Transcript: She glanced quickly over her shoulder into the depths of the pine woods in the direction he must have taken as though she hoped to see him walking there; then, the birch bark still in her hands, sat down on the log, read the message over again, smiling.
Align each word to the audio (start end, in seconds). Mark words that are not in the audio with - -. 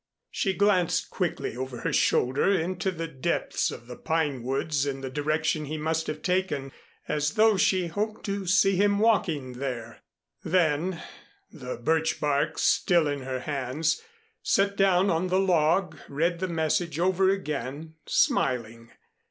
She 0.31 0.55
glanced 0.55 1.11
quickly 1.11 1.55
over 1.55 1.81
her 1.81 1.93
shoulder 1.93 2.51
into 2.51 2.89
the 2.89 3.07
depths 3.07 3.69
of 3.69 3.85
the 3.85 3.95
pine 3.95 4.41
woods 4.41 4.83
in 4.87 5.01
the 5.01 5.11
direction 5.11 5.65
he 5.65 5.77
must 5.77 6.07
have 6.07 6.23
taken 6.23 6.71
as 7.07 7.35
though 7.35 7.55
she 7.55 7.85
hoped 7.85 8.25
to 8.25 8.47
see 8.47 8.75
him 8.75 8.97
walking 8.97 9.59
there; 9.59 10.01
then, 10.43 11.03
the 11.51 11.77
birch 11.77 12.19
bark 12.19 12.57
still 12.57 13.07
in 13.07 13.19
her 13.19 13.41
hands, 13.41 14.01
sat 14.41 14.75
down 14.75 15.11
on 15.11 15.27
the 15.27 15.37
log, 15.39 15.99
read 16.09 16.39
the 16.39 16.47
message 16.47 16.97
over 16.97 17.29
again, 17.29 17.93
smiling. 18.07 18.89